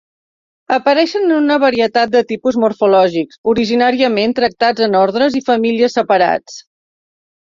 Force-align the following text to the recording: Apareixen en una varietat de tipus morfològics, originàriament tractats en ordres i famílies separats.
Apareixen 0.77 1.25
en 1.25 1.33
una 1.39 1.57
varietat 1.63 2.13
de 2.15 2.21
tipus 2.31 2.55
morfològics, 2.63 3.37
originàriament 3.53 4.35
tractats 4.39 4.85
en 4.89 4.99
ordres 5.03 5.37
i 5.41 5.45
famílies 5.51 5.99
separats. 6.01 6.57